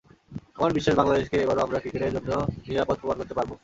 আমার 0.57 0.71
বিশ্বাস, 0.73 0.95
বাংলাদেশকে 0.97 1.35
এবারও 1.37 1.65
আমরা 1.65 1.81
ক্রিকেটের 1.81 2.13
জন্য 2.17 2.31
নিরাপদ 2.67 2.97
প্রমাণ 2.99 3.17
করতে 3.19 3.35
পারব। 3.37 3.51